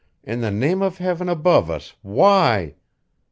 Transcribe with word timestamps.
"In 0.23 0.41
the 0.41 0.49
name 0.49 0.81
of 0.81 0.97
Heaven 0.97 1.29
above 1.29 1.69
us, 1.69 1.93
why?" 2.01 2.73